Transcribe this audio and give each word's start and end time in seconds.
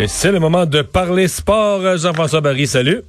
Et 0.00 0.08
c'est 0.08 0.32
le 0.32 0.40
moment 0.40 0.64
de 0.64 0.80
parler 0.80 1.28
sport. 1.28 1.98
Jean-François 1.98 2.40
Barry, 2.40 2.66
salut. 2.66 3.02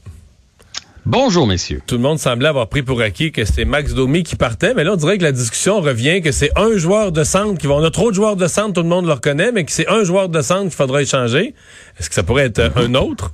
Bonjour, 1.05 1.47
messieurs. 1.47 1.81
Tout 1.87 1.95
le 1.95 2.01
monde 2.01 2.19
semblait 2.19 2.49
avoir 2.49 2.67
pris 2.67 2.83
pour 2.83 2.99
acquis 2.99 3.31
que 3.31 3.45
c'était 3.45 3.63
Max 3.63 3.93
Domi 3.93 4.23
qui 4.23 4.35
partait, 4.35 4.73
mais 4.73 4.83
là, 4.83 4.91
on 4.91 4.95
dirait 4.97 5.17
que 5.17 5.23
la 5.23 5.31
discussion 5.31 5.79
revient 5.79 6.21
que 6.21 6.33
c'est 6.33 6.51
un 6.57 6.75
joueur 6.75 7.13
de 7.13 7.23
centre 7.23 7.57
qui 7.57 7.65
va. 7.65 7.75
On 7.75 7.83
a 7.85 7.91
trop 7.91 8.09
de 8.09 8.15
joueurs 8.15 8.35
de 8.35 8.45
centre, 8.45 8.73
tout 8.73 8.81
le 8.81 8.89
monde 8.89 9.05
le 9.05 9.13
reconnaît, 9.13 9.53
mais 9.53 9.63
que 9.63 9.71
c'est 9.71 9.87
un 9.87 10.03
joueur 10.03 10.27
de 10.27 10.41
centre 10.41 10.63
qu'il 10.63 10.71
faudra 10.71 11.01
échanger. 11.01 11.55
Est-ce 11.97 12.09
que 12.09 12.15
ça 12.15 12.23
pourrait 12.23 12.47
être 12.47 12.73
un 12.75 12.93
autre? 12.95 13.31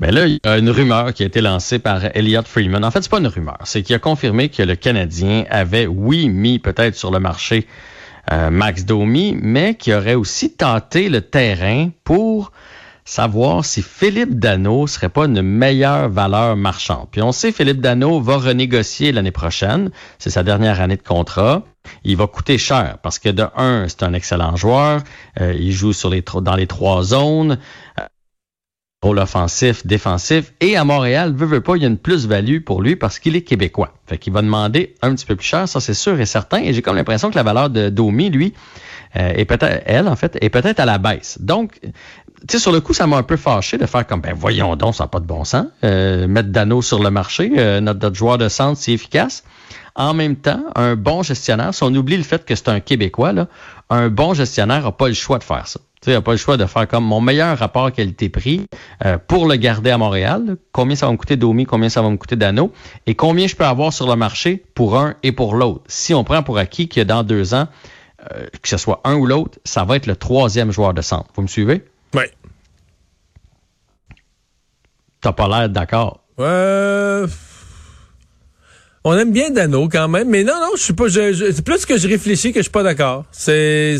Mais 0.00 0.12
là, 0.12 0.26
il 0.26 0.40
y 0.42 0.48
a 0.48 0.56
une 0.56 0.70
rumeur 0.70 1.12
qui 1.12 1.24
a 1.24 1.26
été 1.26 1.42
lancée 1.42 1.78
par 1.78 2.06
Elliot 2.16 2.44
Freeman. 2.46 2.86
En 2.86 2.90
fait, 2.90 3.02
c'est 3.02 3.10
pas 3.10 3.18
une 3.18 3.26
rumeur. 3.26 3.58
C'est 3.64 3.82
qu'il 3.82 3.94
a 3.94 3.98
confirmé 3.98 4.48
que 4.48 4.62
le 4.62 4.76
Canadien 4.76 5.44
avait, 5.50 5.86
oui, 5.86 6.30
mis 6.30 6.58
peut-être 6.58 6.94
sur 6.94 7.10
le 7.10 7.20
marché 7.20 7.66
euh, 8.30 8.50
Max 8.50 8.84
Domi, 8.84 9.36
mais 9.40 9.74
qui 9.74 9.92
aurait 9.92 10.14
aussi 10.14 10.52
tenté 10.52 11.08
le 11.08 11.20
terrain 11.20 11.90
pour 12.04 12.52
savoir 13.04 13.64
si 13.64 13.82
Philippe 13.82 14.38
Dano 14.38 14.86
serait 14.86 15.08
pas 15.08 15.24
une 15.24 15.42
meilleure 15.42 16.08
valeur 16.08 16.56
marchande. 16.56 17.08
Puis 17.10 17.20
on 17.20 17.32
sait 17.32 17.50
Philippe 17.50 17.80
Dano 17.80 18.20
va 18.20 18.36
renégocier 18.36 19.10
l'année 19.10 19.32
prochaine. 19.32 19.90
C'est 20.18 20.30
sa 20.30 20.44
dernière 20.44 20.80
année 20.80 20.96
de 20.96 21.02
contrat. 21.02 21.64
Il 22.04 22.16
va 22.16 22.28
coûter 22.28 22.58
cher 22.58 22.98
parce 23.02 23.18
que 23.18 23.28
de 23.28 23.44
un, 23.56 23.86
c'est 23.88 24.04
un 24.04 24.12
excellent 24.12 24.54
joueur. 24.54 25.02
Euh, 25.40 25.52
il 25.58 25.72
joue 25.72 25.92
dans 26.42 26.54
les 26.54 26.66
trois 26.68 27.02
zones 27.02 27.58
rôle 29.02 29.18
offensif, 29.18 29.86
défensif. 29.86 30.54
Et 30.60 30.76
à 30.76 30.84
Montréal, 30.84 31.34
veut, 31.34 31.46
veut 31.46 31.60
pas, 31.60 31.76
il 31.76 31.82
y 31.82 31.84
a 31.84 31.88
une 31.88 31.98
plus-value 31.98 32.60
pour 32.60 32.80
lui 32.80 32.96
parce 32.96 33.18
qu'il 33.18 33.36
est 33.36 33.42
québécois. 33.42 33.92
Fait 34.12 34.18
qu'il 34.18 34.34
va 34.34 34.42
demander 34.42 34.94
un 35.00 35.14
petit 35.14 35.24
peu 35.24 35.36
plus 35.36 35.46
cher, 35.46 35.66
ça 35.66 35.80
c'est 35.80 35.94
sûr 35.94 36.20
et 36.20 36.26
certain. 36.26 36.58
Et 36.58 36.74
j'ai 36.74 36.82
comme 36.82 36.96
l'impression 36.96 37.30
que 37.30 37.34
la 37.34 37.42
valeur 37.42 37.70
de 37.70 37.88
Domi, 37.88 38.28
lui, 38.28 38.52
euh, 39.16 39.32
est 39.34 39.46
peut-être, 39.46 39.84
elle, 39.86 40.06
en 40.06 40.16
fait, 40.16 40.36
est 40.42 40.50
peut-être 40.50 40.80
à 40.80 40.84
la 40.84 40.98
baisse. 40.98 41.38
Donc, 41.40 41.80
tu 41.80 41.90
sais, 42.50 42.58
sur 42.58 42.72
le 42.72 42.82
coup, 42.82 42.92
ça 42.92 43.06
m'a 43.06 43.16
un 43.16 43.22
peu 43.22 43.38
fâché 43.38 43.78
de 43.78 43.86
faire 43.86 44.06
comme, 44.06 44.20
ben 44.20 44.34
voyons 44.34 44.76
donc, 44.76 44.94
ça 44.94 45.04
n'a 45.04 45.08
pas 45.08 45.18
de 45.18 45.24
bon 45.24 45.44
sens. 45.44 45.64
Euh, 45.82 46.28
mettre 46.28 46.50
Dano 46.50 46.82
sur 46.82 47.02
le 47.02 47.10
marché, 47.10 47.52
euh, 47.56 47.80
notre, 47.80 48.00
notre 48.00 48.16
joueur 48.16 48.36
de 48.36 48.50
centre, 48.50 48.78
c'est 48.78 48.92
efficace. 48.92 49.44
En 49.94 50.12
même 50.12 50.36
temps, 50.36 50.62
un 50.74 50.94
bon 50.94 51.22
gestionnaire, 51.22 51.72
si 51.72 51.82
on 51.84 51.94
oublie 51.94 52.18
le 52.18 52.22
fait 52.22 52.44
que 52.44 52.54
c'est 52.54 52.68
un 52.68 52.80
Québécois, 52.80 53.32
un 53.88 54.08
bon 54.10 54.34
gestionnaire 54.34 54.82
n'a 54.82 54.92
pas 54.92 55.08
le 55.08 55.14
choix 55.14 55.38
de 55.38 55.44
faire 55.44 55.66
ça. 55.66 55.80
Tu 56.02 56.10
n'as 56.10 56.20
pas 56.20 56.32
le 56.32 56.36
choix 56.36 56.56
de 56.56 56.66
faire 56.66 56.88
comme 56.88 57.04
mon 57.04 57.20
meilleur 57.20 57.56
rapport 57.56 57.92
qualité-prix 57.92 58.66
euh, 59.04 59.18
pour 59.18 59.46
le 59.46 59.54
garder 59.54 59.90
à 59.90 59.98
Montréal. 59.98 60.56
Combien 60.72 60.96
ça 60.96 61.06
va 61.06 61.12
me 61.12 61.16
coûter 61.16 61.36
Domi, 61.36 61.64
combien 61.64 61.88
ça 61.88 62.02
va 62.02 62.10
me 62.10 62.16
coûter 62.16 62.34
Dano 62.34 62.72
et 63.06 63.14
combien 63.14 63.46
je 63.46 63.54
peux 63.54 63.64
avoir 63.64 63.92
sur 63.92 64.08
le 64.08 64.16
marché 64.16 64.64
pour 64.74 64.98
un 64.98 65.14
et 65.22 65.30
pour 65.30 65.54
l'autre. 65.54 65.84
Si 65.86 66.12
on 66.12 66.24
prend 66.24 66.42
pour 66.42 66.58
acquis 66.58 66.88
que 66.88 67.00
dans 67.00 67.22
deux 67.22 67.54
ans, 67.54 67.68
euh, 68.32 68.46
que 68.60 68.68
ce 68.68 68.78
soit 68.78 69.00
un 69.04 69.14
ou 69.14 69.26
l'autre, 69.26 69.60
ça 69.64 69.84
va 69.84 69.94
être 69.94 70.06
le 70.06 70.16
troisième 70.16 70.72
joueur 70.72 70.92
de 70.92 71.02
centre. 71.02 71.30
Vous 71.36 71.42
me 71.42 71.46
suivez? 71.46 71.84
Oui. 72.14 72.24
T'as 75.20 75.32
pas 75.32 75.46
l'air 75.46 75.68
d'accord. 75.68 76.18
Euh... 76.40 77.28
On 79.04 79.18
aime 79.18 79.32
bien 79.32 79.50
Dano 79.50 79.88
quand 79.88 80.06
même, 80.06 80.28
mais 80.28 80.44
non, 80.44 80.54
non, 80.60 80.70
je 80.76 80.82
suis 80.82 80.92
pas. 80.92 81.08
Je, 81.08 81.50
c'est 81.52 81.64
plus 81.64 81.84
que 81.84 81.96
je 81.98 82.06
réfléchis 82.06 82.52
que 82.52 82.60
je 82.60 82.64
suis 82.64 82.70
pas 82.70 82.84
d'accord. 82.84 83.24
C'est 83.32 83.96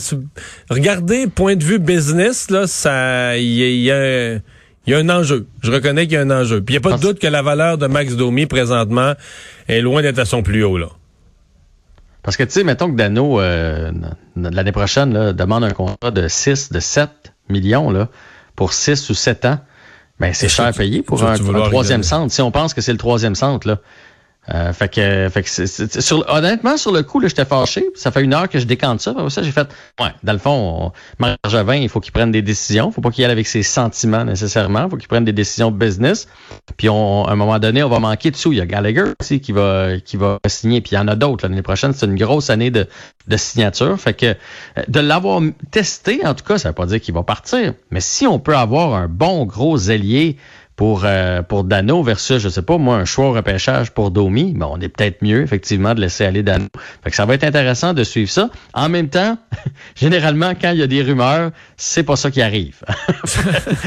regardez 0.70 1.26
point 1.26 1.56
de 1.56 1.64
vue 1.64 1.80
business 1.80 2.50
là, 2.50 2.68
ça, 2.68 3.36
il 3.36 3.42
y, 3.52 3.90
a, 3.90 4.34
y 4.86 4.94
a 4.94 4.98
un 4.98 5.08
enjeu. 5.08 5.48
Je 5.60 5.72
reconnais 5.72 6.06
qu'il 6.06 6.14
y 6.14 6.16
a 6.18 6.20
un 6.20 6.30
enjeu. 6.30 6.62
Puis 6.62 6.74
il 6.74 6.76
y 6.76 6.78
a 6.78 6.80
pas 6.80 6.96
de 6.96 7.02
doute 7.02 7.18
que 7.18 7.26
la 7.26 7.42
valeur 7.42 7.78
de 7.78 7.88
Max 7.88 8.14
Domi 8.14 8.46
présentement 8.46 9.14
est 9.66 9.80
loin 9.80 10.02
d'être 10.02 10.20
à 10.20 10.24
son 10.24 10.44
plus 10.44 10.62
haut 10.62 10.78
là. 10.78 10.88
Parce 12.22 12.36
que 12.36 12.44
tu 12.44 12.52
sais, 12.52 12.62
mettons 12.62 12.88
que 12.88 12.96
Dano 12.96 13.40
euh, 13.40 13.90
l'année 14.36 14.70
prochaine 14.70 15.12
là, 15.12 15.32
demande 15.32 15.64
un 15.64 15.72
contrat 15.72 16.12
de 16.12 16.28
6, 16.28 16.70
de 16.70 16.78
7 16.78 17.10
millions 17.48 17.90
là 17.90 18.08
pour 18.54 18.72
6 18.72 19.10
ou 19.10 19.14
7 19.14 19.46
ans. 19.46 19.58
Ben 20.20 20.32
c'est 20.32 20.48
cher 20.48 20.72
payé 20.72 21.02
pour 21.02 21.24
un, 21.24 21.32
un 21.32 21.68
troisième 21.68 22.04
centre. 22.04 22.32
Si 22.32 22.40
on 22.40 22.52
pense 22.52 22.72
que 22.72 22.80
c'est 22.80 22.92
le 22.92 22.98
troisième 22.98 23.34
centre 23.34 23.66
là. 23.66 23.78
Euh, 24.50 24.72
fait 24.72 24.88
que, 24.88 25.28
fait 25.28 25.42
que 25.44 26.30
honnêtement, 26.36 26.76
sur 26.76 26.92
le 26.92 27.04
coup, 27.04 27.20
j'étais 27.20 27.44
fâché. 27.44 27.86
Ça 27.94 28.10
fait 28.10 28.22
une 28.22 28.34
heure 28.34 28.48
que 28.48 28.58
je 28.58 28.64
décante 28.64 29.00
ça. 29.00 29.14
J'ai 29.40 29.52
fait, 29.52 29.68
ouais, 30.00 30.10
dans 30.24 30.32
le 30.32 30.38
fond, 30.40 30.90
Margevin, 31.20 31.76
il 31.76 31.88
faut 31.88 32.00
qu'il 32.00 32.12
prenne 32.12 32.32
des 32.32 32.42
décisions. 32.42 32.90
faut 32.90 33.00
pas 33.00 33.10
qu'il 33.10 33.24
aille 33.24 33.30
avec 33.30 33.46
ses 33.46 33.62
sentiments 33.62 34.24
nécessairement. 34.24 34.90
faut 34.90 34.96
qu'il 34.96 35.06
prenne 35.06 35.24
des 35.24 35.32
décisions 35.32 35.70
business. 35.70 36.26
Puis, 36.76 36.88
on, 36.88 37.24
à 37.24 37.32
un 37.32 37.36
moment 37.36 37.60
donné, 37.60 37.84
on 37.84 37.88
va 37.88 38.00
manquer 38.00 38.32
de 38.32 38.36
sous. 38.36 38.52
Il 38.52 38.58
y 38.58 38.60
a 38.60 38.66
Gallagher 38.66 39.12
aussi 39.20 39.40
qui 39.40 39.52
va, 39.52 39.98
qui 40.04 40.16
va 40.16 40.38
signer. 40.48 40.80
Puis, 40.80 40.92
il 40.92 40.96
y 40.96 40.98
en 40.98 41.06
a 41.06 41.14
d'autres. 41.14 41.46
L'année 41.46 41.62
prochaine, 41.62 41.92
c'est 41.92 42.06
une 42.06 42.16
grosse 42.16 42.50
année 42.50 42.72
de, 42.72 42.88
de 43.28 43.36
signature. 43.36 43.98
Fait 44.00 44.14
que, 44.14 44.34
de 44.88 45.00
l'avoir 45.00 45.40
testé, 45.70 46.26
en 46.26 46.34
tout 46.34 46.44
cas, 46.44 46.58
ça 46.58 46.70
veut 46.70 46.74
pas 46.74 46.86
dire 46.86 47.00
qu'il 47.00 47.14
va 47.14 47.22
partir. 47.22 47.74
Mais 47.92 48.00
si 48.00 48.26
on 48.26 48.40
peut 48.40 48.56
avoir 48.56 48.94
un 48.94 49.06
bon 49.06 49.46
gros 49.46 49.78
ailier 49.78 50.36
pour, 50.76 51.02
euh, 51.04 51.42
pour 51.42 51.64
Dano 51.64 52.02
versus, 52.02 52.38
je 52.38 52.48
sais 52.48 52.62
pas, 52.62 52.78
moi, 52.78 52.96
un 52.96 53.04
choix 53.04 53.26
au 53.26 53.32
repêchage 53.32 53.90
pour 53.90 54.10
Domi, 54.10 54.54
ben, 54.56 54.68
on 54.70 54.80
est 54.80 54.88
peut-être 54.88 55.22
mieux, 55.22 55.42
effectivement, 55.42 55.94
de 55.94 56.00
laisser 56.00 56.24
aller 56.24 56.42
Dano. 56.42 56.66
Fait 57.04 57.10
que 57.10 57.16
ça 57.16 57.26
va 57.26 57.34
être 57.34 57.44
intéressant 57.44 57.92
de 57.92 58.04
suivre 58.04 58.30
ça. 58.30 58.50
En 58.72 58.88
même 58.88 59.08
temps, 59.08 59.36
généralement, 59.94 60.52
quand 60.60 60.70
il 60.70 60.78
y 60.78 60.82
a 60.82 60.86
des 60.86 61.02
rumeurs, 61.02 61.50
c'est 61.76 62.02
pas 62.02 62.16
ça 62.16 62.30
qui 62.30 62.40
arrive. 62.40 62.76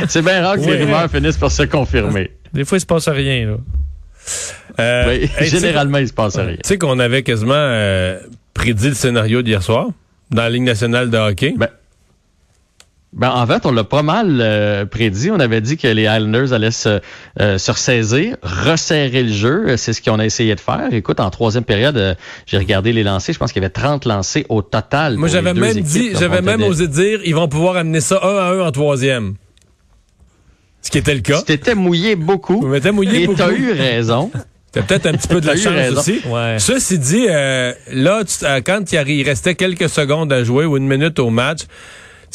c'est 0.07 0.21
bien 0.21 0.43
rare 0.43 0.55
que 0.57 0.61
les 0.61 0.83
rumeurs 0.83 1.09
finissent 1.09 1.37
par 1.37 1.51
se 1.51 1.63
confirmer. 1.63 2.31
Des 2.53 2.65
fois, 2.65 2.77
il 2.77 2.81
se 2.81 2.85
passe 2.85 3.09
rien, 3.09 3.47
là. 3.47 3.57
Euh, 4.79 5.19
oui, 5.39 5.47
généralement, 5.47 5.99
il 5.99 6.07
se 6.07 6.13
passe 6.13 6.37
rien. 6.37 6.55
Tu 6.55 6.67
sais 6.67 6.77
qu'on 6.77 6.99
avait 6.99 7.23
quasiment 7.23 7.53
euh, 7.55 8.19
prédit 8.53 8.89
le 8.89 8.95
scénario 8.95 9.41
d'hier 9.41 9.61
soir 9.61 9.87
dans 10.31 10.41
la 10.41 10.49
Ligue 10.49 10.63
nationale 10.63 11.09
de 11.09 11.17
hockey. 11.17 11.53
Ben, 11.57 11.69
ben, 13.15 13.31
en 13.31 13.47
fait, 13.47 13.65
on 13.65 13.71
l'a 13.71 13.85
pas 13.85 14.03
mal 14.03 14.39
euh, 14.41 14.85
prédit. 14.85 15.31
On 15.31 15.39
avait 15.39 15.61
dit 15.61 15.77
que 15.77 15.87
les 15.87 16.03
Islanders 16.03 16.51
allaient 16.51 16.69
se, 16.69 16.99
euh, 17.39 17.57
se 17.57 17.71
ressaisir, 17.71 18.35
resserrer 18.43 19.23
le 19.23 19.31
jeu. 19.31 19.77
C'est 19.77 19.93
ce 19.93 20.01
qu'on 20.01 20.19
a 20.19 20.25
essayé 20.25 20.53
de 20.53 20.59
faire. 20.59 20.89
Écoute, 20.91 21.21
en 21.21 21.29
troisième 21.29 21.63
période, 21.63 21.95
euh, 21.95 22.13
j'ai 22.45 22.57
regardé 22.57 22.91
les 22.91 23.03
lancers. 23.03 23.33
Je 23.33 23.39
pense 23.39 23.53
qu'il 23.53 23.61
y 23.61 23.65
avait 23.65 23.71
30 23.71 24.03
lancés 24.03 24.45
au 24.49 24.61
total. 24.61 25.15
Moi, 25.15 25.29
j'avais 25.29 25.53
même 25.53 25.79
dit, 25.79 26.11
j'avais 26.19 26.41
même 26.41 26.61
osé 26.61 26.89
dire, 26.89 27.21
ils 27.23 27.33
vont 27.33 27.47
pouvoir 27.47 27.77
amener 27.77 28.01
ça 28.01 28.19
un 28.21 28.35
à 28.35 28.49
un 28.51 28.59
en 28.59 28.71
troisième. 28.73 29.35
Ce 30.81 30.91
qui 30.91 30.97
était 30.97 31.15
le 31.15 31.21
cas. 31.21 31.41
C'était 31.47 31.73
mouillé 31.73 32.17
beaucoup. 32.17 32.59
Vous 32.59 32.67
m'étiez 32.67 32.91
mouillé 32.91 33.23
et 33.23 33.27
beaucoup. 33.27 33.39
t'as 33.39 33.51
eu 33.51 33.71
raison. 33.71 34.29
T'as 34.73 34.81
peut-être 34.81 35.05
un 35.05 35.13
petit 35.13 35.29
peu 35.29 35.39
de 35.39 35.47
la 35.47 35.55
chance 35.55 35.97
aussi. 35.97 36.19
Ouais. 36.27 36.57
Ceci 36.59 36.99
dit, 36.99 37.27
là, 37.27 38.23
tu, 38.25 38.45
quand 38.65 38.91
il 38.91 39.23
restait 39.23 39.55
quelques 39.55 39.87
secondes 39.87 40.33
à 40.33 40.43
jouer 40.43 40.65
ou 40.65 40.75
une 40.75 40.85
minute 40.85 41.17
au 41.17 41.29
match, 41.29 41.61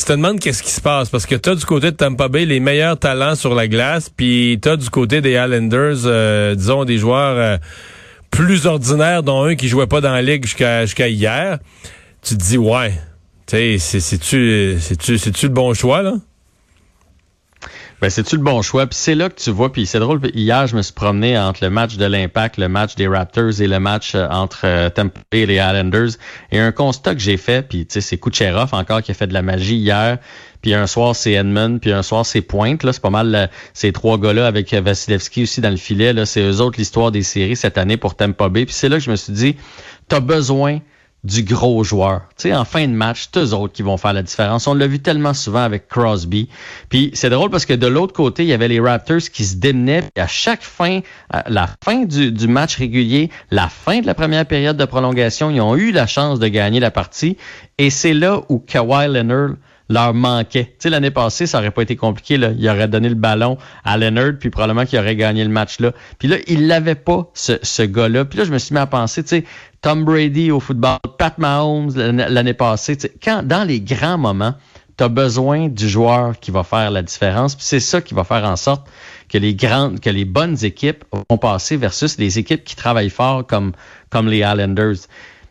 tu 0.00 0.06
te 0.06 0.12
demandes 0.12 0.40
qu'est-ce 0.40 0.62
qui 0.62 0.70
se 0.70 0.80
passe 0.80 1.10
parce 1.10 1.26
que 1.26 1.34
tu 1.34 1.50
as 1.50 1.54
du 1.54 1.66
côté 1.66 1.90
de 1.90 1.96
Tampa 1.96 2.28
Bay 2.28 2.46
les 2.46 2.58
meilleurs 2.58 2.98
talents 2.98 3.34
sur 3.34 3.54
la 3.54 3.68
glace, 3.68 4.08
puis 4.08 4.58
tu 4.62 4.68
as 4.68 4.76
du 4.78 4.88
côté 4.88 5.20
des 5.20 5.32
Islanders, 5.32 6.06
euh, 6.06 6.54
disons 6.54 6.86
des 6.86 6.96
joueurs 6.96 7.36
euh, 7.36 7.58
plus 8.30 8.66
ordinaires, 8.66 9.22
dont 9.22 9.44
un 9.44 9.56
qui 9.56 9.68
jouait 9.68 9.86
pas 9.86 10.00
dans 10.00 10.12
la 10.12 10.22
ligue 10.22 10.44
jusqu'à 10.44 10.86
jusqu'à 10.86 11.08
hier. 11.08 11.58
Tu 12.22 12.34
te 12.34 12.42
dis 12.42 12.56
ouais, 12.56 12.94
tu 13.46 13.78
sais, 13.78 14.00
c'est-tu 14.00 14.78
le 14.88 15.48
bon 15.48 15.74
choix 15.74 16.00
là? 16.00 16.14
Ben, 18.00 18.08
c'est-tu 18.08 18.36
le 18.36 18.42
bon 18.42 18.62
choix? 18.62 18.86
Puis 18.86 18.96
c'est 18.98 19.14
là 19.14 19.28
que 19.28 19.38
tu 19.38 19.50
vois, 19.50 19.70
puis 19.70 19.84
c'est 19.84 19.98
drôle, 19.98 20.22
hier, 20.32 20.66
je 20.66 20.74
me 20.74 20.80
suis 20.80 20.94
promené 20.94 21.38
entre 21.38 21.62
le 21.62 21.68
match 21.68 21.96
de 21.96 22.06
l'Impact, 22.06 22.56
le 22.56 22.68
match 22.70 22.94
des 22.94 23.06
Raptors 23.06 23.60
et 23.60 23.66
le 23.66 23.78
match 23.78 24.14
euh, 24.14 24.26
entre 24.30 24.60
euh, 24.64 24.88
Tampa 24.88 25.20
Bay 25.30 25.40
et 25.40 25.46
les 25.46 25.56
Islanders. 25.56 26.12
Et 26.50 26.58
un 26.58 26.72
constat 26.72 27.14
que 27.14 27.20
j'ai 27.20 27.36
fait, 27.36 27.68
puis 27.68 27.84
tu 27.84 27.92
sais, 27.92 28.00
c'est 28.00 28.16
Kucherov 28.16 28.72
encore 28.72 29.02
qui 29.02 29.10
a 29.10 29.14
fait 29.14 29.26
de 29.26 29.34
la 29.34 29.42
magie 29.42 29.76
hier. 29.76 30.16
Puis 30.62 30.72
un 30.72 30.86
soir, 30.86 31.14
c'est 31.14 31.32
Edmund, 31.32 31.78
puis 31.78 31.92
un 31.92 32.02
soir, 32.02 32.24
c'est 32.24 32.40
Pointe. 32.40 32.80
C'est 32.90 33.02
pas 33.02 33.10
mal 33.10 33.50
ces 33.74 33.92
trois 33.92 34.16
gars-là 34.16 34.46
avec 34.46 34.72
Vasilevski 34.72 35.42
aussi 35.42 35.60
dans 35.60 35.70
le 35.70 35.76
filet. 35.76 36.14
C'est 36.24 36.42
eux 36.42 36.60
autres 36.62 36.78
l'histoire 36.78 37.10
des 37.10 37.22
séries 37.22 37.56
cette 37.56 37.76
année 37.76 37.98
pour 37.98 38.14
Tampa 38.14 38.48
Bay. 38.48 38.64
Puis 38.64 38.74
c'est 38.74 38.88
là 38.88 38.96
que 38.96 39.04
je 39.04 39.10
me 39.10 39.16
suis 39.16 39.32
dit, 39.32 39.56
t'as 40.08 40.20
besoin 40.20 40.80
du 41.22 41.42
gros 41.42 41.84
joueur. 41.84 42.22
Tu 42.36 42.48
sais, 42.48 42.54
en 42.54 42.64
fin 42.64 42.86
de 42.86 42.92
match, 42.92 43.28
c'est 43.32 43.40
eux 43.40 43.54
autres 43.54 43.74
qui 43.74 43.82
vont 43.82 43.96
faire 43.96 44.12
la 44.12 44.22
différence. 44.22 44.66
On 44.66 44.74
l'a 44.74 44.86
vu 44.86 45.00
tellement 45.00 45.34
souvent 45.34 45.62
avec 45.62 45.86
Crosby. 45.88 46.48
Puis 46.88 47.10
c'est 47.14 47.30
drôle 47.30 47.50
parce 47.50 47.66
que 47.66 47.74
de 47.74 47.86
l'autre 47.86 48.14
côté, 48.14 48.42
il 48.42 48.48
y 48.48 48.52
avait 48.52 48.68
les 48.68 48.80
Raptors 48.80 49.28
qui 49.32 49.44
se 49.44 49.56
démenaient. 49.56 50.02
Puis 50.02 50.22
à 50.22 50.26
chaque 50.26 50.62
fin, 50.62 51.00
la 51.46 51.68
fin 51.84 52.04
du, 52.04 52.48
match 52.48 52.76
régulier, 52.76 53.30
la 53.50 53.68
fin 53.68 54.00
de 54.00 54.06
la 54.06 54.14
première 54.14 54.46
période 54.46 54.76
de 54.76 54.84
prolongation, 54.84 55.50
ils 55.50 55.60
ont 55.60 55.76
eu 55.76 55.92
la 55.92 56.06
chance 56.06 56.38
de 56.38 56.48
gagner 56.48 56.80
la 56.80 56.90
partie. 56.90 57.36
Et 57.76 57.90
c'est 57.90 58.14
là 58.14 58.40
où 58.48 58.58
Kawhi 58.58 59.08
Leonard 59.08 59.56
leur 59.90 60.14
manquait. 60.14 60.66
Tu 60.66 60.74
sais, 60.78 60.90
l'année 60.90 61.10
passée, 61.10 61.46
ça 61.46 61.58
aurait 61.58 61.72
pas 61.72 61.82
été 61.82 61.96
compliqué. 61.96 62.38
Là. 62.38 62.50
Il 62.56 62.66
aurait 62.70 62.88
donné 62.88 63.08
le 63.08 63.16
ballon 63.16 63.58
à 63.84 63.98
Leonard, 63.98 64.34
puis 64.38 64.48
probablement 64.48 64.86
qu'il 64.86 64.98
aurait 64.98 65.16
gagné 65.16 65.42
le 65.42 65.50
match 65.50 65.80
là. 65.80 65.92
Puis 66.18 66.28
là, 66.28 66.36
il 66.46 66.68
l'avait 66.68 66.94
pas, 66.94 67.28
ce, 67.34 67.54
ce 67.62 67.82
gars-là. 67.82 68.24
Puis 68.24 68.38
là, 68.38 68.44
je 68.44 68.52
me 68.52 68.58
suis 68.58 68.72
mis 68.72 68.80
à 68.80 68.86
penser, 68.86 69.22
tu 69.24 69.28
sais, 69.30 69.44
Tom 69.82 70.04
Brady 70.04 70.50
au 70.50 70.60
football, 70.60 70.98
Pat 71.16 71.38
Mahomes 71.38 71.92
l'année 71.96 72.54
passée. 72.54 72.98
Quand, 73.22 73.42
dans 73.42 73.66
les 73.66 73.80
grands 73.80 74.18
moments, 74.18 74.54
tu 74.98 75.04
as 75.04 75.08
besoin 75.08 75.68
du 75.68 75.88
joueur 75.88 76.38
qui 76.38 76.50
va 76.50 76.64
faire 76.64 76.90
la 76.90 77.02
différence. 77.02 77.56
C'est 77.58 77.80
ça 77.80 78.02
qui 78.02 78.12
va 78.12 78.24
faire 78.24 78.44
en 78.44 78.56
sorte 78.56 78.86
que 79.30 79.38
les 79.38 79.54
grandes, 79.54 80.00
que 80.00 80.10
les 80.10 80.26
bonnes 80.26 80.62
équipes 80.64 81.04
vont 81.12 81.38
passer 81.38 81.78
versus 81.78 82.18
les 82.18 82.38
équipes 82.38 82.62
qui 82.62 82.76
travaillent 82.76 83.08
fort 83.08 83.46
comme, 83.46 83.72
comme 84.10 84.28
les 84.28 84.38
Islanders. 84.38 84.96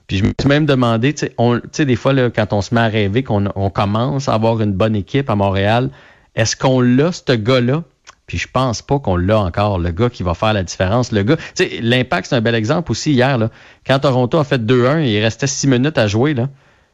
Puis 0.05 0.17
je 0.17 0.25
me 0.25 0.31
suis 0.39 0.49
même 0.49 0.67
demandé, 0.67 1.13
tu 1.13 1.27
sais, 1.71 1.85
des 1.85 1.95
fois, 1.95 2.13
là, 2.13 2.29
quand 2.29 2.53
on 2.53 2.61
se 2.61 2.75
met 2.75 2.81
à 2.81 2.87
rêver 2.87 3.23
qu'on 3.23 3.47
on 3.55 3.69
commence 3.71 4.29
à 4.29 4.33
avoir 4.35 4.61
une 4.61 4.73
bonne 4.73 4.95
équipe 4.95 5.29
à 5.29 5.35
Montréal, 5.35 5.89
est-ce 6.35 6.55
qu'on 6.55 6.81
l'a, 6.81 7.11
ce 7.11 7.33
gars-là? 7.33 7.83
Puis 8.29 8.37
je 8.37 8.47
pense 8.47 8.83
pas 8.83 8.99
qu'on 8.99 9.17
l'a 9.17 9.39
encore, 9.39 9.79
le 9.79 9.89
gars 9.89 10.11
qui 10.11 10.21
va 10.21 10.35
faire 10.35 10.53
la 10.53 10.61
différence. 10.61 11.11
Le 11.11 11.23
gars, 11.23 11.35
tu 11.35 11.43
sais, 11.55 11.79
l'impact, 11.81 12.27
c'est 12.29 12.35
un 12.35 12.41
bel 12.41 12.53
exemple 12.53 12.91
aussi 12.91 13.11
hier, 13.11 13.39
là. 13.39 13.49
Quand 13.87 13.97
Toronto 13.97 14.37
a 14.37 14.43
fait 14.43 14.63
2-1, 14.63 15.01
il 15.01 15.19
restait 15.19 15.47
6 15.47 15.65
minutes 15.65 15.97
à 15.97 16.05
jouer, 16.05 16.35
là. 16.35 16.47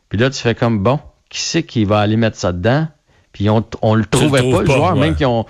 Puis 0.07 0.17
là, 0.17 0.29
tu 0.29 0.41
fais 0.41 0.55
comme, 0.55 0.79
bon, 0.79 0.97
qui 1.29 1.41
c'est 1.41 1.63
qui 1.63 1.83
va 1.83 1.99
aller 1.99 2.15
mettre 2.15 2.37
ça 2.37 2.53
dedans? 2.53 2.87
Puis 3.33 3.49
on, 3.49 3.65
on 3.81 3.95
le 3.95 4.05
trouvait 4.05 4.49
pas, 4.49 4.61
le 4.61 4.65
joueur, 4.65 4.95
même 4.95 5.13
qui 5.13 5.25
ont, 5.25 5.45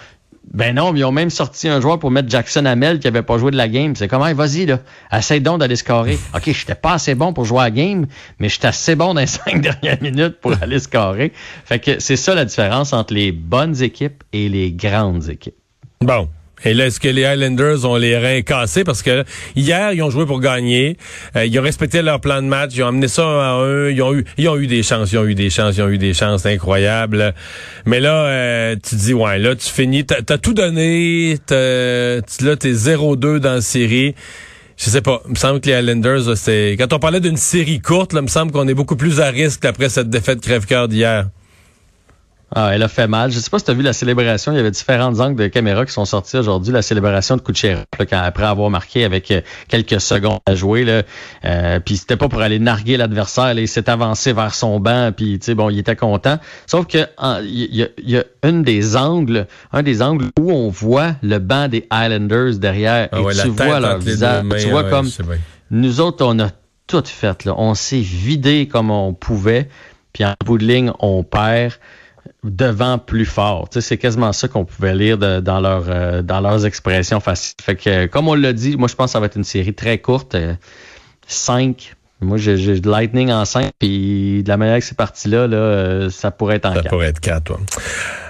ben 0.51 0.73
non, 0.73 0.91
mais 0.91 1.01
ils 1.01 1.05
ont 1.05 1.11
même 1.11 1.29
sorti 1.29 1.67
un 1.67 1.79
joueur 1.79 1.99
pour 1.99 2.09
mettre 2.09 2.29
Jackson 2.29 2.65
Hamel 2.65 2.97
qui 2.97 3.07
avait 3.07 3.21
pas 3.21 3.37
joué 3.37 3.51
de 3.51 3.55
la 3.55 3.67
game. 3.67 3.95
C'est 3.95 4.07
comment, 4.07 4.33
vas-y, 4.33 4.65
là, 4.65 4.79
essaye 5.13 5.39
donc 5.39 5.59
d'aller 5.59 5.75
scorer. 5.75 6.17
OK, 6.33 6.45
j'étais 6.45 6.73
pas 6.73 6.93
assez 6.93 7.13
bon 7.13 7.31
pour 7.31 7.45
jouer 7.45 7.59
à 7.59 7.63
la 7.65 7.71
game, 7.71 8.07
mais 8.39 8.49
j'étais 8.49 8.69
assez 8.69 8.95
bon 8.95 9.13
dans 9.13 9.21
les 9.21 9.27
cinq 9.27 9.61
dernières 9.61 10.01
minutes 10.01 10.41
pour 10.41 10.53
aller 10.63 10.79
scorer. 10.79 11.31
Fait 11.63 11.77
que 11.77 11.99
c'est 11.99 12.15
ça 12.15 12.33
la 12.33 12.45
différence 12.45 12.91
entre 12.91 13.13
les 13.13 13.31
bonnes 13.31 13.83
équipes 13.83 14.23
et 14.33 14.49
les 14.49 14.71
grandes 14.71 15.29
équipes. 15.29 15.53
Bon. 16.05 16.29
Et 16.63 16.73
là, 16.73 16.85
est-ce 16.85 16.99
que 16.99 17.07
les 17.07 17.25
Highlanders 17.25 17.83
ont 17.83 17.95
les 17.95 18.15
reins 18.15 18.41
cassés? 18.43 18.83
Parce 18.83 19.01
que 19.01 19.23
hier, 19.55 19.91
ils 19.91 20.03
ont 20.03 20.11
joué 20.11 20.27
pour 20.27 20.39
gagner. 20.39 20.97
Euh, 21.35 21.45
ils 21.45 21.59
ont 21.59 21.63
respecté 21.63 22.03
leur 22.03 22.21
plan 22.21 22.43
de 22.43 22.47
match. 22.47 22.71
Ils 22.75 22.83
ont 22.83 22.87
amené 22.87 23.07
ça 23.07 23.23
à 23.23 23.53
un. 23.53 23.89
Ils 23.89 24.01
ont 24.03 24.13
eu, 24.13 24.23
ils 24.37 24.47
ont 24.47 24.55
eu 24.55 24.67
des 24.67 24.83
chances. 24.83 25.11
Ils 25.11 25.17
ont 25.17 25.25
eu 25.25 25.33
des 25.33 25.49
chances. 25.49 25.77
Ils 25.77 25.81
ont 25.81 25.89
eu 25.89 25.97
des 25.97 26.13
chances 26.13 26.45
incroyables. 26.45 27.33
Mais 27.85 27.99
là, 27.99 28.25
euh, 28.27 28.75
tu 28.87 28.95
dis, 28.95 29.13
ouais, 29.15 29.39
là, 29.39 29.55
tu 29.55 29.67
finis. 29.67 30.05
T'as 30.05 30.17
as 30.29 30.37
tout 30.37 30.53
donné. 30.53 31.37
T'as, 31.45 31.55
là, 32.41 32.55
t'es 32.55 32.71
0-2 32.71 33.39
dans 33.39 33.55
la 33.55 33.61
série. 33.61 34.13
Je 34.77 34.89
sais 34.89 35.01
pas. 35.01 35.23
Il 35.25 35.31
me 35.31 35.35
semble 35.35 35.59
que 35.59 35.67
les 35.67 35.73
Highlanders, 35.73 36.37
c'est. 36.37 36.75
Quand 36.77 36.93
on 36.93 36.99
parlait 36.99 37.19
d'une 37.19 37.37
série 37.37 37.79
courte, 37.79 38.13
là, 38.13 38.19
il 38.19 38.25
me 38.25 38.27
semble 38.27 38.51
qu'on 38.51 38.67
est 38.67 38.75
beaucoup 38.75 38.95
plus 38.95 39.19
à 39.19 39.29
risque 39.29 39.65
après 39.65 39.89
cette 39.89 40.11
défaite 40.11 40.39
crève-cœur 40.39 40.87
d'hier. 40.87 41.25
Ah, 42.57 42.71
elle 42.73 42.83
a 42.83 42.87
fait 42.87 43.07
mal. 43.07 43.31
Je 43.31 43.39
sais 43.39 43.49
pas 43.49 43.59
si 43.59 43.65
tu 43.65 43.71
as 43.71 43.73
vu 43.73 43.81
la 43.81 43.91
célébration. 43.91 44.53
Il 44.53 44.55
y 44.55 44.59
avait 44.59 44.71
différents 44.71 45.19
angles 45.19 45.35
de 45.35 45.47
caméra 45.47 45.85
qui 45.85 45.91
sont 45.91 46.05
sortis 46.05 46.37
aujourd'hui. 46.37 46.71
La 46.71 46.81
célébration 46.81 47.35
de 47.35 47.41
Kucherov, 47.41 47.83
après 47.99 48.45
avoir 48.45 48.69
marqué 48.69 49.03
avec 49.03 49.29
euh, 49.29 49.41
quelques 49.67 49.99
secondes 49.99 50.39
à 50.45 50.55
jouer. 50.55 50.85
Là, 50.85 51.03
euh, 51.43 51.81
puis 51.81 51.97
c'était 51.97 52.15
pas 52.15 52.29
pour 52.29 52.41
aller 52.41 52.59
narguer 52.59 52.95
l'adversaire. 52.95 53.51
Il 53.59 53.67
s'est 53.67 53.89
avancé 53.89 54.31
vers 54.31 54.55
son 54.55 54.79
banc. 54.79 55.11
Puis 55.11 55.37
tu 55.37 55.47
sais, 55.47 55.53
bon, 55.53 55.69
il 55.69 55.79
était 55.79 55.97
content. 55.97 56.39
Sauf 56.65 56.87
que 56.87 56.99
il 57.43 57.89
y, 57.99 58.17
a, 58.17 58.23
une 58.43 58.63
des 58.63 58.95
angles, 58.95 59.47
un 59.73 59.83
des 59.83 60.01
angles 60.01 60.27
où 60.39 60.49
on 60.49 60.69
voit 60.69 61.15
le 61.21 61.39
banc 61.39 61.67
des 61.67 61.85
Islanders 61.91 62.55
derrière 62.55 63.09
ah 63.11 63.17
et 63.19 63.35
tu 63.35 63.49
vois 63.49 63.81
leur 63.81 63.99
visage. 63.99 64.45
tu 64.61 64.69
vois 64.69 64.85
comme 64.85 65.09
nous 65.71 65.99
autres, 65.99 66.25
on 66.25 66.39
a 66.39 66.51
tout 66.87 67.03
fait. 67.05 67.43
Là. 67.43 67.53
On 67.57 67.75
s'est 67.75 67.99
vidé 67.99 68.69
comme 68.69 68.91
on 68.91 69.13
pouvait. 69.13 69.67
Puis 70.13 70.23
en 70.23 70.35
bout 70.45 70.57
de 70.57 70.65
ligne, 70.65 70.93
on 70.99 71.23
perd 71.23 71.73
devant 72.49 72.97
plus 72.97 73.25
fort. 73.25 73.69
Tu 73.69 73.81
sais, 73.81 73.87
c'est 73.87 73.97
quasiment 73.97 74.31
ça 74.33 74.47
qu'on 74.47 74.65
pouvait 74.65 74.95
lire 74.95 75.17
dans, 75.17 75.59
leur, 75.59 75.85
euh, 75.87 76.21
dans 76.21 76.39
leurs 76.39 76.65
expressions 76.65 77.19
faciles. 77.19 77.55
Fait 77.61 77.75
que, 77.75 78.05
comme 78.05 78.27
on 78.27 78.35
l'a 78.35 78.53
dit, 78.53 78.77
moi, 78.77 78.87
je 78.87 78.95
pense 78.95 79.07
que 79.07 79.11
ça 79.13 79.19
va 79.19 79.25
être 79.25 79.37
une 79.37 79.43
série 79.43 79.73
très 79.73 79.97
courte. 79.97 80.35
Euh, 80.35 80.53
cinq. 81.27 81.95
Moi, 82.21 82.37
j'ai 82.37 82.79
de 82.79 82.89
Lightning 82.89 83.31
en 83.31 83.45
cinq. 83.45 83.71
Puis 83.79 84.43
de 84.43 84.49
la 84.49 84.57
manière 84.57 84.79
que 84.79 84.85
c'est 84.85 84.97
parti 84.97 85.27
là, 85.27 85.47
là 85.47 85.57
euh, 85.57 86.09
ça 86.09 86.31
pourrait 86.31 86.55
être 86.57 86.65
en 86.65 86.69
ça 86.69 86.75
quatre. 86.75 86.83
Ça 86.85 86.89
pourrait 86.89 87.07
être 87.07 87.19
quatre, 87.19 87.43
toi. 87.43 87.59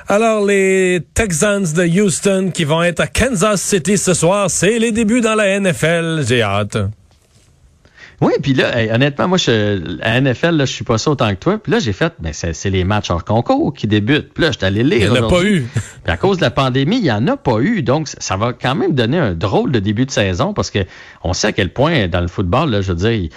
Alors, 0.07 0.45
les 0.45 1.01
Texans 1.13 1.63
de 1.63 2.01
Houston 2.01 2.51
qui 2.53 2.63
vont 2.63 2.83
être 2.83 3.00
à 3.00 3.07
Kansas 3.07 3.62
City 3.62 3.97
ce 3.97 4.13
soir, 4.13 4.50
c'est 4.50 4.79
les 4.79 4.91
débuts 4.91 5.21
dans 5.21 5.35
la 5.35 5.59
NFL. 5.59 6.23
J'ai 6.27 6.41
hâte. 6.41 6.77
Oui, 8.21 8.33
puis 8.41 8.53
là, 8.53 8.71
honnêtement, 8.94 9.27
moi, 9.27 9.38
je, 9.38 10.00
à 10.01 10.19
NFL, 10.21 10.56
là, 10.56 10.65
je 10.65 10.71
suis 10.71 10.85
pas 10.85 10.97
ça 10.97 11.12
autant 11.12 11.29
que 11.29 11.39
toi. 11.39 11.57
Puis 11.57 11.71
là, 11.71 11.79
j'ai 11.79 11.94
fait, 11.94 12.13
mais 12.21 12.31
ben, 12.41 12.53
c'est 12.53 12.69
les 12.69 12.83
matchs 12.83 13.09
hors 13.09 13.23
concours 13.23 13.73
qui 13.73 13.88
débutent. 13.88 14.33
Puis 14.33 14.44
là, 14.44 14.51
je 14.51 14.57
suis 14.57 14.65
allé 14.65 14.83
lire. 14.83 15.07
Il 15.07 15.12
n'y 15.12 15.19
en 15.19 15.27
a 15.27 15.29
pas 15.29 15.44
eu. 15.44 15.67
Puis 15.73 16.13
à 16.13 16.17
cause 16.17 16.38
de 16.38 16.41
la 16.41 16.51
pandémie, 16.51 16.97
il 16.97 17.03
n'y 17.03 17.12
en 17.12 17.27
a 17.27 17.38
pas 17.38 17.59
eu. 17.59 17.81
Donc, 17.83 18.07
ça 18.07 18.38
va 18.38 18.53
quand 18.53 18.75
même 18.75 18.94
donner 18.94 19.17
un 19.17 19.33
drôle 19.33 19.71
de 19.71 19.79
début 19.79 20.06
de 20.06 20.12
saison 20.12 20.53
parce 20.53 20.71
que 20.71 20.79
on 21.23 21.33
sait 21.33 21.47
à 21.47 21.51
quel 21.51 21.73
point, 21.73 22.07
dans 22.07 22.21
le 22.21 22.27
football, 22.27 22.69
là, 22.69 22.81
je 22.81 22.91
veux 22.91 22.97
dire, 22.97 23.29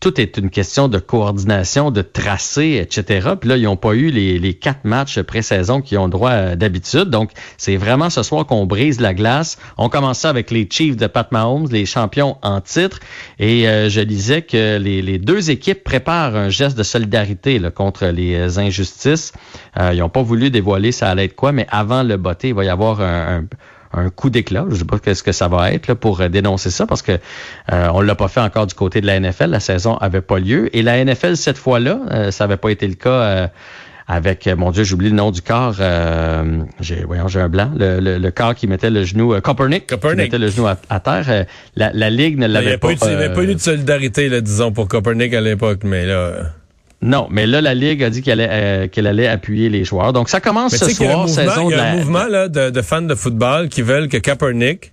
tout 0.00 0.20
est 0.20 0.36
une 0.36 0.50
question 0.50 0.86
de 0.88 0.98
coordination, 0.98 1.90
de 1.90 2.02
tracé, 2.02 2.78
etc. 2.80 3.30
Puis 3.40 3.48
là, 3.48 3.56
ils 3.56 3.64
n'ont 3.64 3.76
pas 3.76 3.94
eu 3.94 4.10
les, 4.10 4.54
quatre 4.54 4.84
matchs 4.84 5.20
pré-saison 5.20 5.80
qui 5.80 5.96
ont 5.96 6.08
droit 6.08 6.30
euh, 6.30 6.56
d'habitude. 6.56 7.10
Donc, 7.10 7.30
c'est 7.56 7.76
vraiment 7.76 8.08
ce 8.10 8.22
soir 8.22 8.46
qu'on 8.46 8.66
brise 8.66 9.00
la 9.00 9.12
glace. 9.12 9.58
On 9.76 9.88
commence 9.88 10.24
avec 10.24 10.50
les 10.50 10.68
Chiefs 10.70 10.96
de 10.96 11.06
Pat 11.06 11.30
Mahomes, 11.32 11.68
les 11.70 11.84
champions 11.84 12.36
en 12.42 12.60
titre. 12.60 13.00
Et 13.38 13.68
euh, 13.68 13.88
je 13.88 14.00
disais 14.00 14.42
que 14.42 14.78
les, 14.78 15.18
deux 15.18 15.50
équipes 15.50 15.82
préparent 15.82 16.36
un 16.36 16.48
geste 16.48 16.78
de 16.78 16.82
solidarité 16.82 17.60
contre 17.74 18.06
les 18.06 18.34
euh, 18.34 18.58
injustices. 18.58 19.32
ils 19.76 19.98
n'ont 19.98 20.08
pas 20.08 20.22
voulu 20.22 20.50
dévoiler 20.50 20.92
ça 20.92 21.10
allait 21.10 21.26
être 21.26 21.36
quoi, 21.36 21.52
mais 21.52 21.66
avant 21.70 22.02
le 22.02 22.16
botté, 22.16 22.48
il 22.48 22.54
va 22.54 22.64
y 22.64 22.68
avoir 22.68 23.00
un 23.00 23.44
un 23.92 24.10
coup 24.10 24.30
d'éclat. 24.30 24.64
Je 24.68 24.74
ne 24.74 24.78
sais 24.78 24.84
pas 24.84 24.98
ce 25.14 25.22
que 25.22 25.32
ça 25.32 25.48
va 25.48 25.72
être 25.72 25.86
là, 25.86 25.94
pour 25.94 26.20
euh, 26.20 26.28
dénoncer 26.28 26.70
ça 26.70 26.86
parce 26.86 27.02
que 27.02 27.12
euh, 27.12 27.88
on 27.92 28.00
l'a 28.00 28.14
pas 28.14 28.28
fait 28.28 28.40
encore 28.40 28.66
du 28.66 28.74
côté 28.74 29.00
de 29.00 29.06
la 29.06 29.18
NFL. 29.18 29.50
La 29.50 29.60
saison 29.60 29.96
avait 29.96 30.20
pas 30.20 30.38
lieu. 30.38 30.74
Et 30.76 30.82
la 30.82 31.04
NFL, 31.04 31.36
cette 31.36 31.58
fois-là, 31.58 32.00
euh, 32.10 32.30
ça 32.30 32.44
avait 32.44 32.56
pas 32.56 32.70
été 32.70 32.86
le 32.86 32.94
cas 32.94 33.50
avec, 34.10 34.46
mon 34.46 34.70
Dieu, 34.70 34.84
j'oublie 34.84 35.10
le 35.10 35.16
nom 35.16 35.30
du 35.30 35.42
corps. 35.42 35.76
j'ai, 36.80 37.04
voyons, 37.04 37.28
j'ai 37.28 37.40
un 37.40 37.48
blanc. 37.48 37.70
Le, 37.76 38.18
le, 38.18 38.30
corps 38.30 38.54
qui 38.54 38.66
mettait 38.66 38.90
le 38.90 39.04
genou, 39.04 39.38
Copernic, 39.42 39.86
Copernic, 39.86 40.16
qui 40.16 40.24
mettait 40.24 40.38
le 40.38 40.48
genou 40.48 40.66
à, 40.66 41.00
terre. 41.00 41.46
La, 41.76 41.92
la, 41.92 42.10
ligue 42.10 42.38
ne 42.38 42.46
l'avait 42.46 42.78
pas. 42.78 42.92
Il 42.92 43.08
n'y 43.08 43.14
avait 43.14 43.32
pas 43.32 43.42
eu 43.42 43.54
de 43.54 43.60
solidarité, 43.60 44.28
là, 44.28 44.40
disons, 44.40 44.72
pour 44.72 44.88
Copernic 44.88 45.34
à 45.34 45.42
l'époque, 45.42 45.80
mais 45.84 46.06
là. 46.06 46.52
Non, 47.00 47.28
mais 47.30 47.46
là, 47.46 47.60
la 47.60 47.74
Ligue 47.74 48.02
a 48.02 48.10
dit 48.10 48.22
qu'elle 48.22 48.40
allait, 48.40 48.50
euh, 48.50 48.88
qu'elle 48.88 49.06
allait 49.06 49.28
appuyer 49.28 49.68
les 49.68 49.84
joueurs. 49.84 50.12
Donc, 50.12 50.28
ça 50.28 50.40
commence 50.40 50.76
ce 50.76 50.90
soir, 50.90 51.28
saison 51.28 51.70
Il 51.70 51.76
y 51.76 51.78
a 51.78 51.84
un 51.84 51.96
mouvement 51.96 52.26
là, 52.26 52.48
de, 52.48 52.70
de, 52.70 52.82
fans 52.82 53.02
de 53.02 53.14
football 53.14 53.68
qui 53.68 53.82
veulent 53.82 54.08
que 54.08 54.16
Kaepernick 54.16 54.92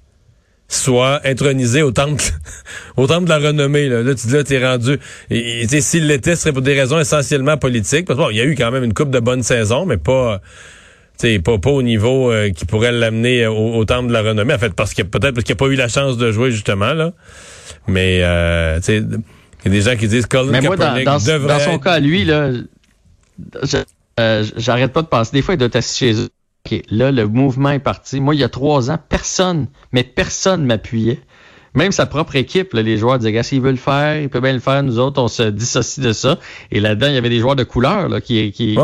soit 0.67 1.21
intronisé 1.25 1.81
au 1.81 1.91
temple, 1.91 2.23
au 2.97 3.07
temple 3.07 3.25
de 3.25 3.29
la 3.29 3.39
renommée. 3.39 3.89
Là, 3.89 4.03
là 4.03 4.13
tu 4.13 4.27
dis, 4.27 4.33
là, 4.33 4.43
t'es 4.43 4.63
rendu... 4.63 4.99
Et, 5.31 5.67
s'il 5.67 6.05
l'était, 6.07 6.35
ce 6.35 6.43
serait 6.43 6.53
pour 6.53 6.61
des 6.61 6.79
raisons 6.79 6.99
essentiellement 6.99 7.57
politiques. 7.57 8.05
Parce 8.05 8.19
que 8.19 8.23
bon, 8.23 8.29
il 8.29 8.37
y 8.37 8.41
a 8.41 8.45
eu 8.45 8.55
quand 8.55 8.71
même 8.71 8.83
une 8.83 8.93
coupe 8.93 9.09
de 9.09 9.19
bonnes 9.19 9.43
saisons, 9.43 9.87
mais 9.87 9.97
pas... 9.97 10.41
pas, 11.19 11.57
pas 11.57 11.69
au 11.71 11.81
niveau 11.81 12.31
euh, 12.31 12.51
qui 12.51 12.65
pourrait 12.65 12.91
l'amener 12.91 13.47
au, 13.47 13.73
au, 13.75 13.85
temple 13.85 14.09
de 14.09 14.13
la 14.13 14.21
renommée. 14.21 14.53
En 14.53 14.59
fait, 14.59 14.73
parce 14.75 14.93
que 14.93 15.01
peut-être 15.01 15.33
parce 15.33 15.43
qu'il 15.43 15.53
n'a 15.53 15.57
pas 15.57 15.67
eu 15.67 15.75
la 15.75 15.87
chance 15.87 16.17
de 16.17 16.31
jouer, 16.31 16.51
justement, 16.51 16.93
là. 16.93 17.13
Mais, 17.87 18.19
euh, 18.21 18.79
il 19.65 19.73
y 19.73 19.75
a 19.75 19.79
des 19.79 19.89
gens 19.89 19.97
qui 19.97 20.07
disent 20.07 20.27
Colin 20.27 20.51
Mais 20.51 20.61
moi, 20.61 20.77
dans, 20.77 21.03
dans, 21.03 21.59
son 21.59 21.79
cas, 21.79 21.99
lui, 21.99 22.23
là, 22.23 22.51
euh, 24.19 24.45
j'arrête 24.55 24.93
pas 24.93 25.01
de 25.01 25.07
penser. 25.07 25.31
Des 25.33 25.41
fois, 25.41 25.55
il 25.55 25.57
doit 25.57 25.67
être 25.67 25.75
assis 25.75 25.97
chez 25.97 26.13
eux. 26.13 26.29
OK, 26.65 26.81
là, 26.89 27.11
le 27.11 27.27
mouvement 27.27 27.71
est 27.71 27.79
parti. 27.79 28.19
Moi, 28.19 28.35
il 28.35 28.41
y 28.41 28.43
a 28.43 28.49
trois 28.49 28.91
ans, 28.91 28.99
personne, 29.09 29.67
mais 29.91 30.03
personne 30.03 30.65
m'appuyait. 30.65 31.19
Même 31.75 31.91
sa 31.91 32.05
propre 32.05 32.37
équipe, 32.37 32.73
les 32.73 32.97
joueurs 32.97 33.19
disaient, 33.19 33.43
s'il 33.43 33.59
veut 33.59 33.71
le 33.71 33.77
faire, 33.77 34.21
il 34.21 34.29
peut 34.29 34.39
bien 34.39 34.53
le 34.53 34.59
faire. 34.59 34.81
Nous 34.81 34.97
autres, 34.97 35.21
on 35.21 35.27
se 35.27 35.43
dissocie 35.43 36.03
de 36.03 36.13
ça. 36.13 36.39
Et 36.71 36.79
là-dedans, 36.79 37.07
il 37.07 37.15
y 37.15 37.17
avait 37.17 37.29
des 37.29 37.39
joueurs 37.39 37.57
de 37.57 37.65
couleur 37.65 38.07
là, 38.07 38.21
qui, 38.21 38.51
qui, 38.53 38.77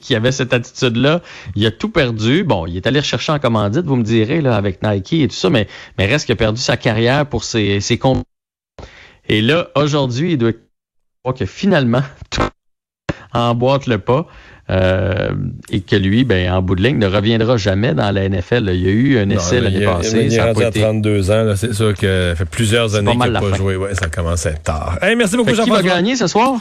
qui, 0.00 0.14
avaient 0.14 0.32
cette 0.32 0.52
attitude-là. 0.52 1.22
Il 1.54 1.64
a 1.64 1.70
tout 1.70 1.88
perdu. 1.88 2.42
Bon, 2.42 2.66
il 2.66 2.76
est 2.76 2.86
allé 2.86 2.98
rechercher 2.98 3.32
en 3.32 3.38
commandite, 3.38 3.84
vous 3.84 3.96
me 3.96 4.02
direz, 4.02 4.40
là, 4.40 4.56
avec 4.56 4.82
Nike 4.82 5.12
et 5.12 5.28
tout 5.28 5.36
ça, 5.36 5.50
mais, 5.50 5.68
mais 5.98 6.06
reste 6.06 6.26
qu'il 6.26 6.32
a 6.32 6.36
perdu 6.36 6.60
sa 6.60 6.76
carrière 6.76 7.26
pour 7.26 7.44
ses, 7.44 7.80
ses 7.80 7.96
et 9.28 9.42
là, 9.42 9.68
aujourd'hui, 9.74 10.32
il 10.32 10.38
doit 10.38 10.52
croire 11.22 11.34
que 11.34 11.46
finalement, 11.46 12.02
tout 12.30 12.42
emboîte 13.32 13.86
le 13.86 13.98
pas. 13.98 14.26
Euh, 14.70 15.30
et 15.70 15.80
que 15.80 15.96
lui, 15.96 16.24
ben, 16.24 16.50
en 16.50 16.62
bout 16.62 16.76
de 16.76 16.82
ligne, 16.82 16.96
ne 16.96 17.06
reviendra 17.06 17.56
jamais 17.56 17.94
dans 17.94 18.10
la 18.10 18.28
NFL. 18.28 18.70
Il 18.72 18.80
y 18.80 18.88
a 18.88 18.90
eu 18.90 19.18
un 19.18 19.28
essai 19.28 19.60
l'année 19.60 19.84
passée. 19.84 20.26
Il 20.26 20.32
est 20.32 20.40
rendu 20.40 20.62
à 20.62 20.70
32 20.70 21.30
ans. 21.30 21.52
C'est 21.56 21.74
sûr 21.74 21.94
que 21.94 22.30
ça 22.30 22.36
fait 22.36 22.44
plusieurs 22.48 22.94
années 22.94 23.10
qu'il 23.10 23.32
n'a 23.32 23.40
pas 23.40 23.54
joué. 23.54 23.76
Ouais, 23.76 23.94
ça 23.94 24.08
commence 24.08 24.46
à 24.46 24.50
être 24.50 24.62
tard. 24.62 24.98
merci 25.16 25.36
beaucoup, 25.36 25.50
Jean-François. 25.50 25.82
Qui 25.82 25.88
va 25.88 25.94
gagner 25.94 26.16
ce 26.16 26.26
soir? 26.26 26.60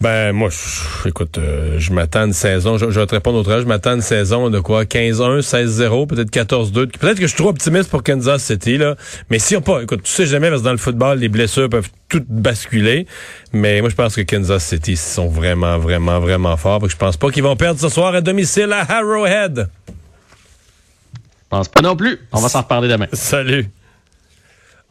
Ben, 0.00 0.32
moi, 0.32 0.48
je, 0.48 1.08
écoute, 1.08 1.38
euh, 1.38 1.80
je 1.80 1.92
m'attends 1.92 2.26
une 2.26 2.32
saison, 2.32 2.78
je, 2.78 2.88
je 2.88 3.00
vais 3.00 3.06
te 3.06 3.16
répondre 3.16 3.38
autrement, 3.38 3.58
je 3.58 3.66
m'attends 3.66 3.94
une 3.94 4.00
saison 4.00 4.48
de 4.48 4.60
quoi, 4.60 4.84
15-1, 4.84 5.40
16-0, 5.40 6.06
peut-être 6.06 6.30
14-2. 6.30 6.86
Peut-être 6.86 7.16
que 7.16 7.22
je 7.22 7.26
suis 7.26 7.36
trop 7.36 7.48
optimiste 7.48 7.90
pour 7.90 8.04
Kansas 8.04 8.44
City, 8.44 8.78
là. 8.78 8.94
Mais 9.28 9.40
si 9.40 9.56
on 9.56 9.60
pas, 9.60 9.82
écoute, 9.82 10.04
tu 10.04 10.12
sais 10.12 10.26
jamais, 10.26 10.50
parce 10.50 10.60
que 10.60 10.66
dans 10.66 10.72
le 10.72 10.78
football, 10.78 11.18
les 11.18 11.28
blessures 11.28 11.68
peuvent 11.68 11.90
toutes 12.08 12.28
basculer. 12.28 13.08
Mais 13.52 13.80
moi, 13.80 13.90
je 13.90 13.96
pense 13.96 14.14
que 14.14 14.20
Kansas 14.20 14.64
City 14.64 14.96
sont 14.96 15.26
vraiment, 15.26 15.78
vraiment, 15.78 16.20
vraiment 16.20 16.56
forts. 16.56 16.82
que 16.82 16.88
je 16.88 16.96
pense 16.96 17.16
pas 17.16 17.30
qu'ils 17.30 17.42
vont 17.42 17.56
perdre 17.56 17.80
ce 17.80 17.88
soir 17.88 18.14
à 18.14 18.20
domicile 18.20 18.72
à 18.72 18.88
Arrowhead. 18.98 19.68
Je 19.88 21.56
pense 21.56 21.68
pas 21.68 21.82
non 21.82 21.96
plus. 21.96 22.20
On 22.30 22.38
va 22.38 22.48
s'en 22.48 22.60
reparler 22.60 22.86
demain. 22.86 23.08
Salut. 23.12 23.68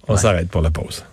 On 0.10 0.18
s'arrête 0.18 0.50
pour 0.50 0.62
la 0.62 0.72
pause. 0.72 1.06